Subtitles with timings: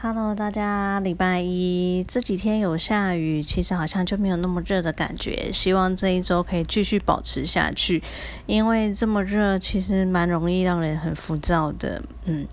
[0.00, 5.50] Hello，大家，礼拜一这几天有下雨，其实好像就没有那么热的感觉。
[5.52, 8.00] 希望这一周可以继续保持下去，
[8.46, 12.00] 因为这么热，其实蛮容易让人很浮躁的。
[12.26, 12.46] 嗯，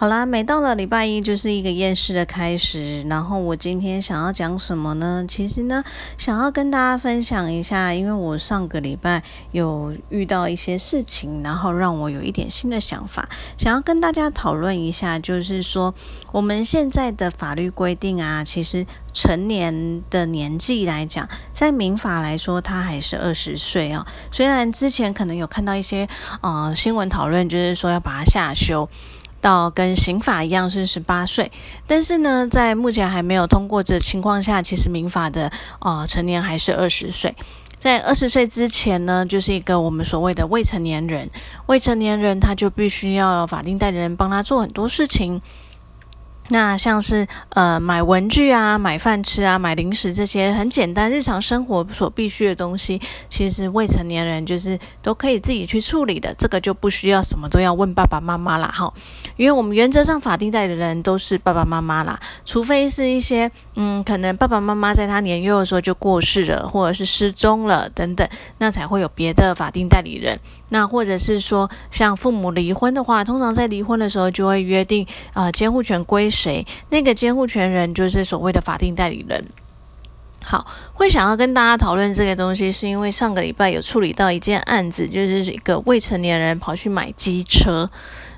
[0.00, 3.02] 好啦，每到了礼拜一就是一个厌世的开始。
[3.08, 5.24] 然后我今天想要讲什么呢？
[5.28, 5.82] 其实呢，
[6.16, 15.92] 想要跟大家分享一下，因为我上个礼拜有遇到一些事情，然后让我有一点新的想法，想要跟大家讨论一下，就是说
[16.30, 24.06] 我们现在的法律规定啊，其实成年的年纪来讲，在民法来说，他还是二十岁啊。
[24.30, 26.08] 虽然之前可能有看到一些
[26.40, 28.88] 呃新闻讨论，就是说要把它下修
[29.40, 31.50] 到跟刑法一样是十八岁，
[31.86, 37.34] 但是呢，在目前还没有通过的情况下，其实民法的呃成年还是二十岁。
[37.78, 41.30] 在二十岁之前呢，就是一个我们所谓的未成年人。
[41.66, 45.40] 未成年人他就必须要法定代理人帮他做很多事情。
[46.50, 58.90] 那像是呃买文具啊、买饭吃啊、买零食这些很简单日常生活所必须的东西，其实未成年人就是都可以自己去处理的，这个就不需要什么都要问爸爸妈妈啦，哈。
[59.36, 68.26] 因为我们原则上法定代理人都是爸爸妈妈啦，除非是一些嗯可能爸爸妈妈在他年幼的时候就过世了，或者是失踪了等等，
[68.56, 70.40] 那才会有别的法定代理人。
[70.70, 76.30] 那或者是说像父母离婚的话，通常在离婚的时候就会约定啊监护权归。
[76.38, 76.64] 谁？
[76.90, 79.44] 那个监护权人就是所谓的法定代理人。
[80.42, 87.90] 好，会想要跟大家讨论这个东西，是因为上个礼拜有处理到一件案子，就是一个未成年人跑去买机车，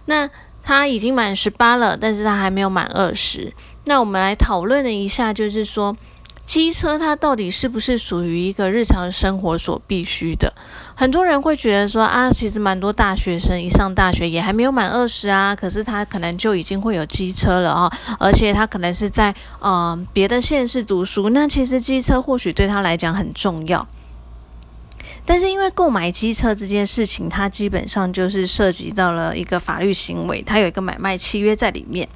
[0.06, 0.28] 那
[0.62, 3.52] 他已经满十八了，但是他还没有满二十。
[3.84, 5.96] 那我们来讨论了一下，就是说。
[6.50, 10.52] 机车它到底是不是属于一个日常生活所必须的？
[10.96, 23.86] 很多人会觉得说啊，其实蛮多大学生一上大学也还没有满二十啊，可是他可能就已经会有机车了啊，而且他可能是在嗯别的县市读书，那其实机车或许对他来讲很重要。
[25.30, 32.08] 但是因为购买机车这件事情，它基本上就是涉及到了一个法律行为，它有一个买卖契约在里面。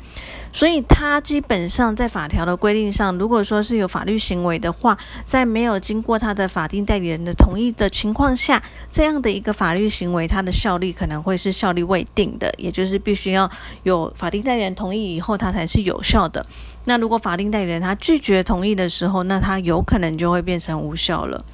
[0.53, 13.49] 所以，它基本上在法条的规定上，如果说是有法律行为的话，在没有经过他的法定代理人的同意的情况下，这样的一个法律行为，它的效力可能会是效力未定的，也就是必须要
[13.85, 16.45] 有法定代理人同意以后，它才是有效的。
[16.87, 21.45] 那如果法定代理人他拒绝同意的时候，那他有可能就会变成无效了。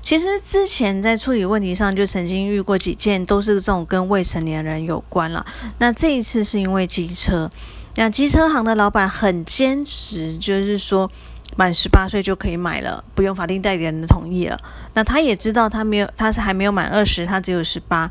[0.00, 5.44] 其实之前在处理问题上就曾经遇过几件，都是这种跟未成年人有关了。
[5.78, 7.50] 那这一次是因为机车，
[7.96, 11.10] 那机车行的老板很坚持，就是说
[11.56, 14.58] 满十八岁就可以买了，不用法定代理人的同意了。
[14.94, 18.10] 那他也知道他没有，他是还没有满二十，他只有十八。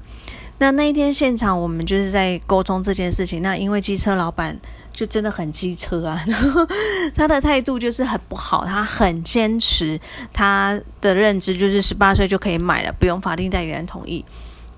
[0.60, 3.42] 那那一天现场我们就是在沟通这件事情。
[3.42, 4.60] 那因为机车老板。
[4.98, 6.68] 就真的很机车啊，然 后
[7.14, 10.00] 他的态度就是很不好，他很坚持
[10.34, 14.26] 他的认知就是十八岁就可以买了，不用法定代理人同意。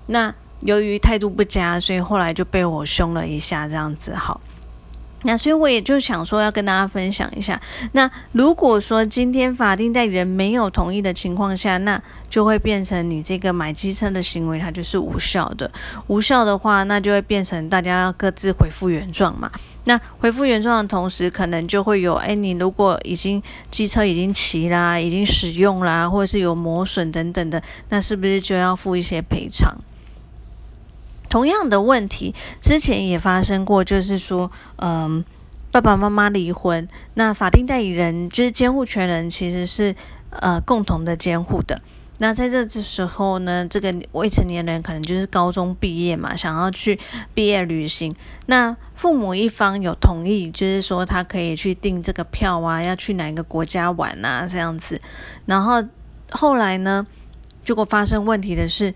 [0.08, 0.30] 那
[0.60, 4.38] 由于态度不佳，所以后来就被我凶了一下，这样子好。
[5.22, 7.60] 那所以我也就想说要跟大家分享一下。
[7.92, 15.70] 那如果说今天法定代理人没有同意的情况下，那就会变成你这个买机车的行为它就是无效的。
[16.06, 19.50] 无效的话，那就会变成大家各自回复原状嘛。
[19.84, 29.74] 那回复原状的同时，可能就会有，哎，你如果已经机车已经骑啦，已经使用啦，或者是有磨损等等的，那是不是就要付一些赔偿？
[31.30, 35.24] 同样的问题之前也发生过，就是说，嗯，
[35.70, 39.94] 爸爸妈妈离婚，那法定代理人就是监护权人，其实是
[40.30, 41.80] 呃共同的监护的。
[42.18, 46.98] 那在这时候呢，这个未成年人可能就是高中毕业嘛，想要去
[47.32, 48.14] 毕业旅行，
[48.46, 55.00] 那父母一方有同意，就是说他可以去订这个票啊，要去哪个国家玩啊这样子。
[55.46, 55.82] 然后
[56.30, 57.06] 后来呢，
[57.64, 58.92] 结果发生问题的是。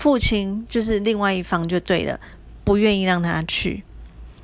[0.00, 2.18] 父亲就是另外一方就对了，
[2.64, 3.84] 不愿意让他去。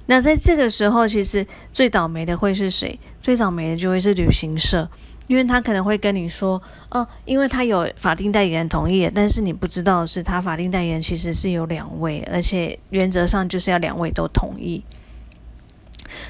[0.04, 2.96] 那在这个时候，其实最倒霉的会是谁？
[3.22, 4.86] 最倒霉的就会是旅行社，
[5.26, 14.84] 因为他可能会跟你说，哦，因为他有法定代理人同意，但是你不知道是他法定代理人其实是有两位，而且原则上就是要两位都同意。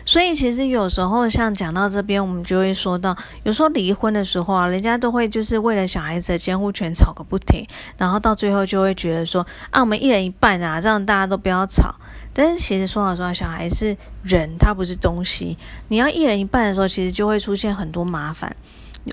[0.05, 7.67] 所以其实有时候像讲到这边，我们就会说到，有时候离婚的时候啊，人家都会就是为了小孩子的监护权吵个不停，
[7.97, 11.95] 然后到最后就会觉得说，啊，我们一人一半啊，这样大家都不要吵。
[12.33, 15.57] 但是其实说老实话，小孩是人，他不是东西。
[15.89, 18.55] 你要一人一半的时候，其实就会出现很多麻烦。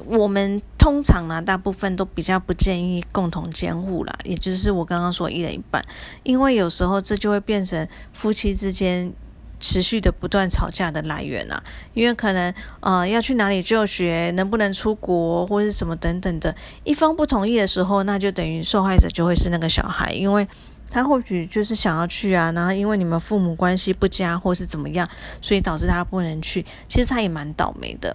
[0.05, 5.85] 我们通常呢，大部分都比较不建议共同监护啦，也就是我刚刚说一人一半，
[6.23, 9.13] 因为有时候这就会变成夫妻之间。
[9.63, 11.63] 持续的不断吵架的来源啊，
[11.93, 20.45] 因为可能呃要去哪里就学，能不能出国或是什么等等的，一方不同意的时候，那就等于受害者就会是那个小孩，因为
[20.91, 25.09] 他或许就是想要去啊，然后因为你们父母关系不佳或是怎么样，
[25.41, 28.13] 所以导致他不能去，其实他也蛮倒霉的。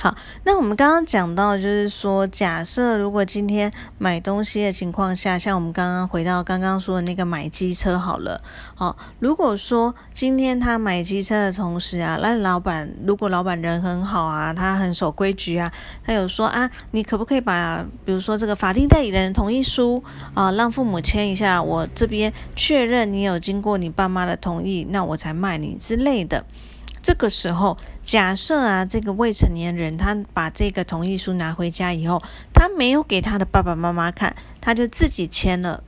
[0.00, 0.14] 好，
[0.44, 8.40] 那我们刚刚讲到，就是说，假设如果今天买东西的情况下，像我们刚刚回到刚刚说的那个买机车好了，
[8.76, 15.72] 好，如果说今天他买机车的同时啊，那老板如果老板人很好啊，他很守规矩啊，
[16.04, 26.44] 他有说啊，你可不可以把比如说这个法定代理人同意书啊，让父母签一下，我这边确认你有经过你爸妈的同意，那我才卖你之类的。
[27.02, 32.22] 这个时候，假设啊，这个未成年人他把这个同意书拿回家以后，
[32.52, 35.82] 他没有给他的爸爸妈妈看，他就自己签了。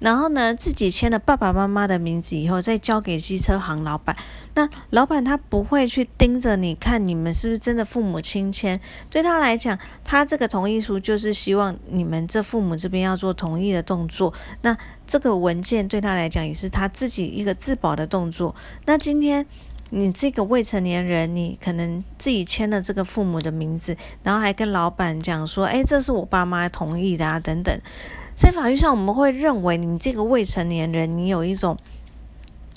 [0.00, 4.16] 然后呢，自己签了爸爸妈妈的名字以后，再交给机车行老板。
[4.54, 14.34] 那老板他不会去盯着你看你们是不是真的父母亲签，对他来讲，他这个同意书就是希望你们这父母这边要做同意的动作。
[14.62, 14.76] 那
[15.06, 18.56] 这个文件对他来讲也是他自己一个自保的动作。
[18.86, 19.46] 那今天。
[19.94, 27.78] 你这个未成年人，你可能自己签了这个父母的名字，然后还跟老板讲说：“哎，这是我爸妈同意的啊，等等。”
[28.34, 31.76] 在法律上，我们会认为你这个未成年人，你有一种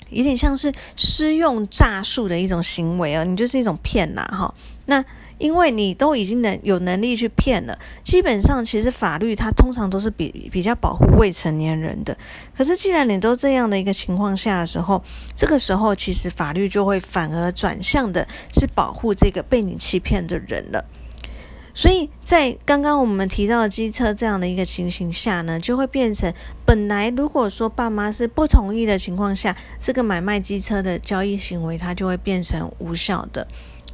[0.09, 4.53] 有点像是施用诈术的一种行为啊，你就是一种骗呐，哈。
[4.87, 5.03] 那
[5.37, 12.17] 因为你都已经能有能力去骗了，基本上其实法律它通常都是比比较保护未成年人的。
[12.55, 15.03] 可是既然你都这样的一个情况下的时候，
[15.35, 20.85] 这个时候其实法律就会反而转向的是保护这个被你欺骗的人了。
[21.77, 26.33] 所以在刚刚我们提到的机车这样的一个情形下呢，就会变成
[26.65, 33.45] 本来如果说爸妈是不同意的情况下，这个买卖机车的交易行为它就会变成无效的。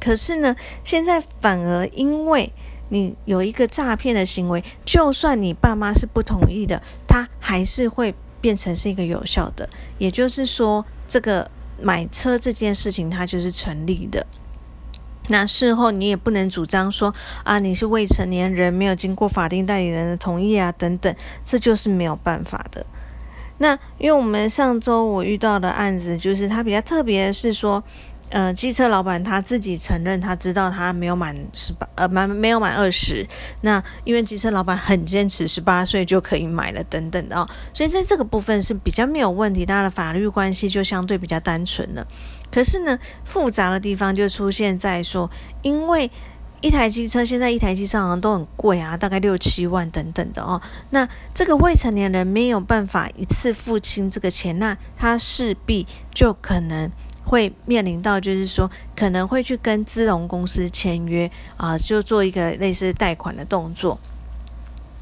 [0.02, 2.52] 可是呢，现在反而因为
[2.88, 9.70] 你有一个诈骗的行为，就算你爸妈是不同意的，他还是会变成是一个有效的。
[9.98, 11.48] 也就是说，这个
[11.80, 14.26] 买车这件事情它就是成立的。
[15.28, 17.14] 那事后你也不能主张说
[17.44, 21.14] 啊，你是未成年人，没有经过法定代理人的同意啊，等等，
[21.44, 22.84] 这就是没有办法的。
[23.58, 27.84] 那因为我们上周我遇到的案子，就是它比较特别的是说。
[28.32, 33.28] 呃，机车老板他自己承认，他知道他没有满十八，呃，满没有满二十。
[33.60, 42.06] 那因为机车老板很坚持十八岁就可以买了，等等的哦，所以在这个部分是比较没有问题，他的法律关系就相对比较单纯了。
[42.50, 45.30] 可是呢，复杂的地方就出现在说，
[45.60, 46.10] 因为
[46.62, 50.58] 一台机车现在一台机车好像都很贵啊，大概六七万等等的哦。
[50.88, 56.90] 那这个未成年人没有办法一次付清这个钱，那他势必就可能。
[57.32, 63.98] 会面临到，就是说可能会去跟资融公司签约啊，就做一个类似贷款的动作。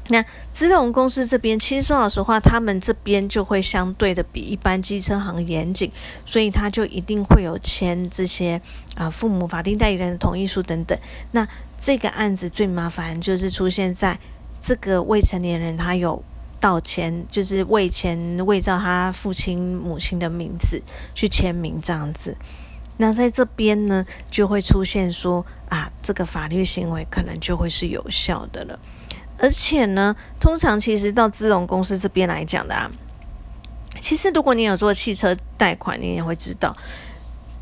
[0.07, 0.23] 那
[0.53, 5.91] 资融公司这边，其实说老实话，他们这边就会相对的比一般机车行严谨，
[6.25, 8.61] 所以他就一定会有签这些
[8.95, 10.97] 啊父母法定代理人的同意书等等。
[11.31, 11.45] 那
[11.77, 14.17] 这个案子最麻烦就是出现在
[14.61, 16.23] 这个未成年人他有。
[16.61, 20.81] 到签就是为钱伪造他父亲母亲的名字
[21.13, 22.37] 去签名这样子，
[22.97, 28.79] 那在这边呢就会出现说啊，这个法律行为可能就会是有效的了，
[29.39, 32.89] 而且呢，通常其实到资融公司这边来讲的啊，
[33.99, 36.77] 其实如果你有做汽车贷款，你也会知道。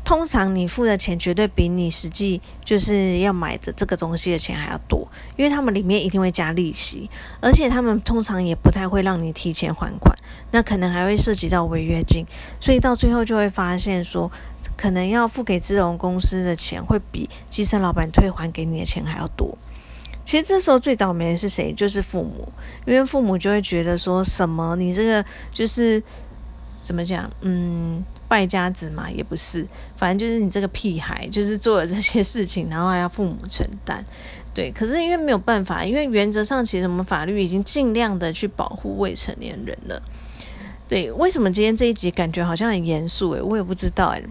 [0.02, 4.99] 通常你付的钱绝对比你实际就是要买的这个东西的钱还要多，
[5.36, 10.16] 因为他们里面一定会加利息，而且他们通常也不太会让你提前还款，
[10.50, 12.26] 那可能还会涉及到违约金，
[12.60, 14.30] 所以到最后就会发现说，
[14.76, 19.56] 可能要付给资融公司的钱会比基层老板退还给你的钱还要多。
[20.24, 21.72] 其实这时候最倒霉的是谁？
[21.72, 22.52] 就是父母，
[22.86, 26.00] 因为父母就会觉得说什么你这个就是
[26.80, 28.04] 怎么讲，嗯。
[28.30, 34.04] 败家子嘛，也不是，反正就是你这个屁孩，就是做了这些事情，然后还要父母承担，
[34.54, 34.70] 对。
[34.70, 40.00] 可是因为没有办法，因为原则上其实我们法律已经尽量的去保护未成年人了，
[40.88, 41.10] 对。
[41.10, 43.32] 为什么今天这一集感觉好像很严肃？
[43.32, 44.24] 诶，我也不知道诶。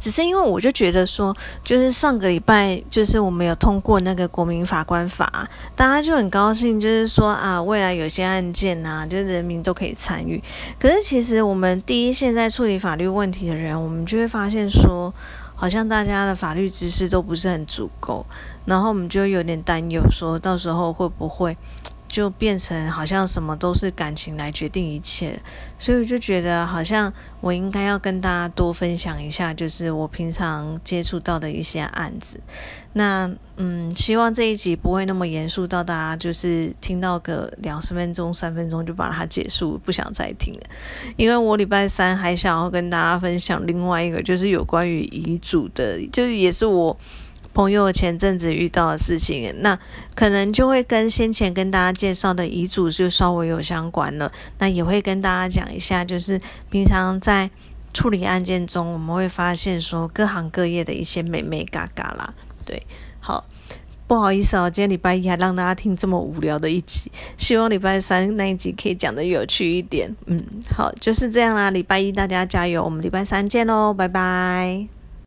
[0.00, 10.42] 只是因为我就觉得说，就是上个礼拜，就是我们有通过那个国民法官法，大家就很高兴，就是说啊，未来有些案件呐，就是人民都可以参与。
[10.80, 15.12] 可是其实我们第一现在处理法律问题的人，我们就会发现说，
[15.54, 18.24] 好像大家的法律知识都不是很足够，
[18.64, 21.54] 然后我们就有点担忧，说到时候会不会
[22.10, 25.40] 就变成好像什么都是感情来决定一切，
[25.78, 32.40] 所以我就觉得好像我应该要跟大家多分享一下，就是我平常接触到的一些案子。
[32.94, 40.60] 那嗯，希望这一集不会那么严肃到大家就是听到个两十分钟、三分钟就把它结束，不想再听了。
[41.16, 46.98] 因为我礼拜三还想要跟大家分享另外一个，就是有关于遗嘱的，就是也是我。
[47.52, 49.78] 朋友前阵子遇到的事情，那
[50.14, 54.30] 可能就会跟先前跟大家介绍的遗嘱就稍微有相关了。
[54.58, 56.40] 那也会跟大家讲一下，就是
[56.70, 57.50] 平常在
[57.92, 62.34] 处理案件中，我们会发现说各行各业的一些美美嘎嘎啦。
[62.64, 62.80] 对，
[63.18, 63.44] 好，
[64.06, 70.14] 不好意思哦，今天礼拜一还让大家听这么无聊的一集，希望礼拜三那一集可以讲的有趣一点。
[70.26, 70.40] 嗯，
[70.72, 71.70] 好，就是这样啦。
[71.70, 74.99] 礼拜一大家加油，我们礼拜三见喽，拜拜。